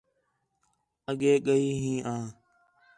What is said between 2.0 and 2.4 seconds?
آں